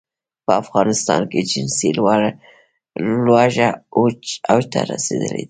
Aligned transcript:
په 0.45 0.51
افغانستان 0.63 1.21
کې 1.31 1.39
جنسي 1.51 1.89
لوږه 3.27 3.69
اوج 4.49 4.63
ته 4.71 4.79
رسېدلې 4.91 5.29
ده. 5.31 5.39